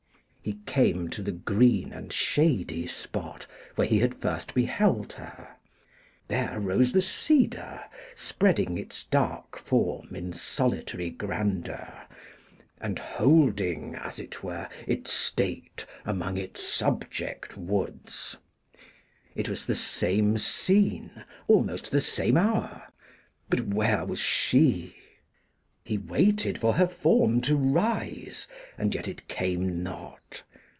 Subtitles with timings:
[0.43, 5.55] He came to the green and shady spot where he had first beheld her.
[6.29, 7.81] There rose the cedar
[8.15, 11.93] spreading its dark form in solitary grandeur,
[12.79, 18.35] and holding, as it were, its state among its subject woods.
[19.35, 22.87] It was the same scene, almost the same hour:
[23.47, 24.95] but where was she?
[25.83, 28.47] He waited for her form to rise,
[28.77, 30.43] and yet it came not.